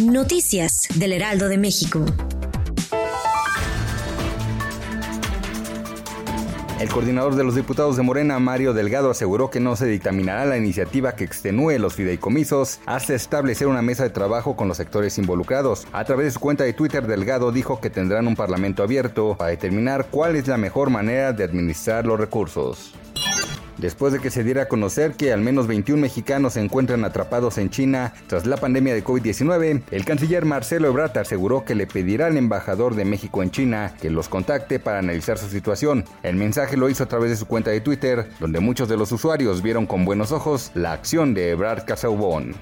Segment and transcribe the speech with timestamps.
[0.00, 2.04] Noticias del Heraldo de México.
[6.80, 10.56] El coordinador de los diputados de Morena, Mario Delgado, aseguró que no se dictaminará la
[10.56, 15.86] iniciativa que extenúe los fideicomisos hasta establecer una mesa de trabajo con los sectores involucrados.
[15.92, 19.50] A través de su cuenta de Twitter, Delgado dijo que tendrán un parlamento abierto para
[19.50, 22.94] determinar cuál es la mejor manera de administrar los recursos
[23.80, 27.58] después de que se diera a conocer que al menos 21 mexicanos se encuentran atrapados
[27.58, 32.26] en China tras la pandemia de COVID-19, el canciller Marcelo Ebrard aseguró que le pedirá
[32.26, 36.04] al embajador de México en China que los contacte para analizar su situación.
[36.22, 39.12] El mensaje lo hizo a través de su cuenta de Twitter, donde muchos de los
[39.12, 42.54] usuarios vieron con buenos ojos la acción de Ebrard Casaubon.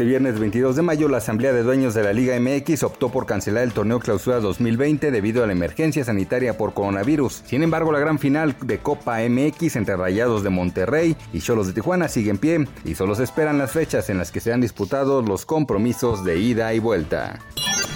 [0.00, 3.26] El viernes 22 de mayo, la Asamblea de Dueños de la Liga MX optó por
[3.26, 7.42] cancelar el torneo Clausura 2020 debido a la emergencia sanitaria por coronavirus.
[7.44, 11.74] Sin embargo, la gran final de Copa MX entre Rayados de Monterrey y Cholos de
[11.74, 14.62] Tijuana sigue en pie y solo se esperan las fechas en las que se han
[14.62, 17.38] disputado los compromisos de ida y vuelta.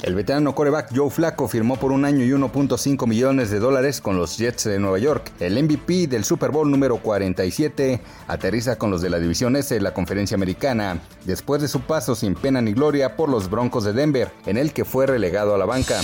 [0.05, 4.19] El veterano coreback Joe Flacco firmó por un año y 1.5 millones de dólares con
[4.19, 5.33] los Jets de Nueva York.
[5.41, 9.80] El MVP del Super Bowl número 47 aterriza con los de la División S de
[9.80, 13.94] la Conferencia Americana, después de su paso sin pena ni gloria por los Broncos de
[13.94, 15.98] Denver, en el que fue relegado a la banca.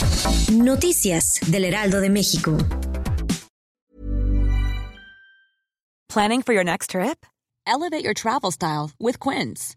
[0.50, 2.56] Noticias del Heraldo de México.
[6.08, 7.26] Planning for your next trip?
[7.66, 9.76] Elevate your travel style with Quince.